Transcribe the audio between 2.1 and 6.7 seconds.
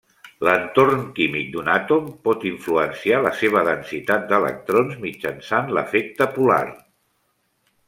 pot influenciar la seva densitat d'electrons mitjançant l'efecte polar.